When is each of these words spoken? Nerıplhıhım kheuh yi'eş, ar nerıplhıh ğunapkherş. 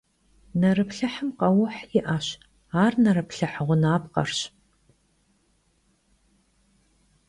Nerıplhıhım 0.59 1.29
kheuh 1.39 1.75
yi'eş, 1.91 2.27
ar 2.81 2.93
nerıplhıh 3.03 3.55
ğunapkherş. 3.65 4.39